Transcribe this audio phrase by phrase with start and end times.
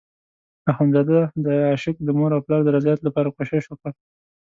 [0.71, 3.91] اخندزاده د عاشق د مور او پلار د رضایت لپاره کوشش وکړ.